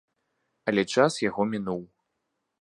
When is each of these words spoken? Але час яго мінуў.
Але 0.71 0.85
час 0.95 1.13
яго 1.29 1.47
мінуў. 1.53 1.81